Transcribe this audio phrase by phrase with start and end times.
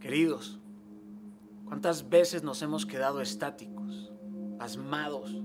[0.00, 0.60] Queridos,
[1.66, 4.12] ¿cuántas veces nos hemos quedado estáticos,
[4.56, 5.42] pasmados,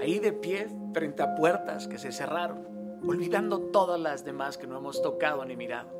[0.00, 2.66] ahí de pie frente a puertas que se cerraron,
[3.06, 5.90] olvidando todas las demás que no hemos tocado ni mirado?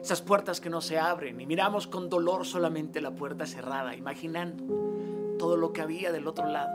[0.00, 5.34] Esas puertas que no se abren y miramos con dolor solamente la puerta cerrada, imaginando
[5.36, 6.70] todo lo que había del otro lado.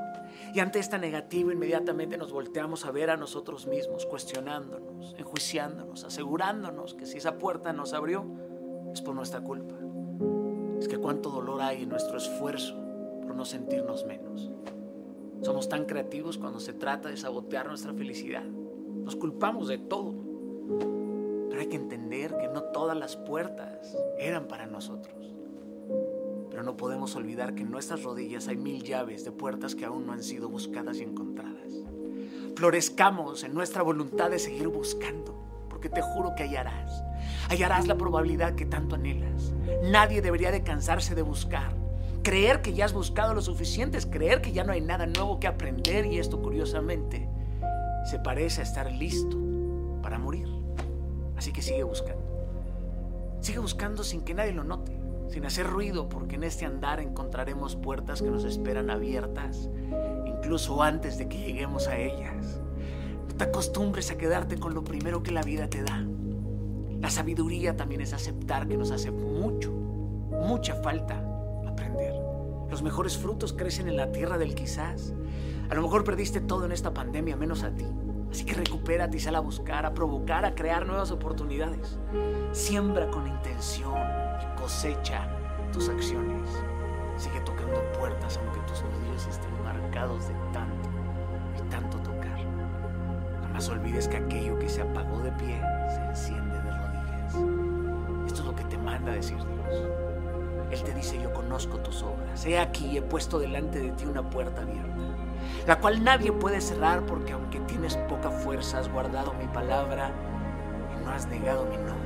[0.54, 6.94] Y ante esta negativa inmediatamente nos volteamos a ver a nosotros mismos, cuestionándonos, enjuiciándonos, asegurándonos
[6.94, 8.26] que si esa puerta nos abrió
[8.94, 9.76] es por nuestra culpa.
[10.82, 12.76] Es que cuánto dolor hay en nuestro esfuerzo
[13.22, 14.50] por no sentirnos menos.
[15.44, 18.44] Somos tan creativos cuando se trata de sabotear nuestra felicidad.
[18.44, 20.16] Nos culpamos de todo.
[21.50, 25.36] Pero hay que entender que no todas las puertas eran para nosotros.
[26.50, 30.08] Pero no podemos olvidar que en nuestras rodillas hay mil llaves de puertas que aún
[30.08, 31.74] no han sido buscadas y encontradas.
[32.56, 35.36] Florezcamos en nuestra voluntad de seguir buscando,
[35.82, 37.04] porque te juro que hallarás
[37.50, 39.52] hallarás la probabilidad que tanto anhelas.
[39.84, 41.74] Nadie debería de cansarse de buscar.
[42.22, 45.40] Creer que ya has buscado lo suficiente es creer que ya no hay nada nuevo
[45.40, 47.28] que aprender y esto curiosamente
[48.06, 49.40] se parece a estar listo
[50.04, 50.48] para morir.
[51.36, 52.22] Así que sigue buscando.
[53.40, 54.96] Sigue buscando sin que nadie lo note,
[55.30, 59.68] sin hacer ruido, porque en este andar encontraremos puertas que nos esperan abiertas,
[60.28, 62.62] incluso antes de que lleguemos a ellas.
[63.28, 66.06] No te acostumbres a quedarte con lo primero que la vida te da.
[67.00, 71.24] La sabiduría también es aceptar que nos hace mucho, mucha falta
[71.68, 72.14] aprender.
[72.70, 75.14] Los mejores frutos crecen en la tierra del quizás.
[75.70, 77.86] A lo mejor perdiste todo en esta pandemia, menos a ti.
[78.30, 81.98] Así que recupérate y sal a buscar, a provocar, a crear nuevas oportunidades.
[82.54, 83.98] Siembra con intención
[84.42, 85.28] y cosecha
[85.74, 86.50] tus acciones.
[87.18, 90.90] Sigue tocando puertas aunque tus nudillos estén marcados de tanto
[91.58, 92.01] y tanto.
[93.70, 96.52] Olvides que aquello que se apagó de pie se enciende
[98.32, 99.84] esto es lo que te manda decir Dios.
[100.72, 102.46] Él te dice, yo conozco tus obras.
[102.46, 104.96] He aquí, he puesto delante de ti una puerta abierta,
[105.68, 110.12] la cual nadie puede cerrar porque aunque tienes poca fuerza, has guardado mi palabra
[110.96, 112.02] y no has negado mi nombre.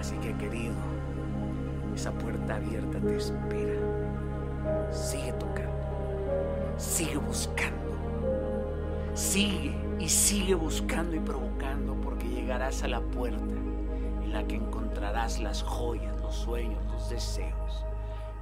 [0.00, 0.74] Así que, querido,
[1.94, 3.80] esa puerta abierta te espera.
[4.90, 5.74] Sigue tocando,
[6.78, 7.73] sigue buscando,
[9.14, 15.38] sigue y sigue buscando y provocando porque llegarás a la puerta en la que encontrarás
[15.38, 17.84] las joyas, los sueños, los deseos,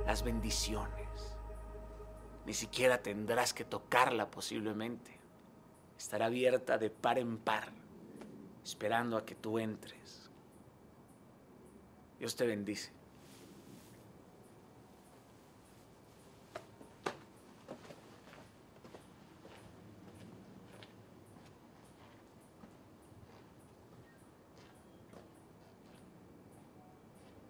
[0.07, 1.37] las bendiciones.
[2.47, 5.19] Ni siquiera tendrás que tocarla posiblemente.
[5.99, 7.69] Estará abierta de par en par,
[8.65, 10.31] esperando a que tú entres.
[12.19, 13.02] Dios te bendice.